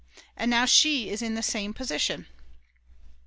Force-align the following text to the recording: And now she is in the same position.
And 0.35 0.49
now 0.49 0.65
she 0.65 1.11
is 1.11 1.21
in 1.21 1.35
the 1.35 1.43
same 1.43 1.75
position. 1.75 2.25